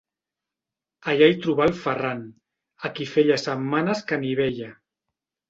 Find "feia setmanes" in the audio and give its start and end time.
3.13-4.03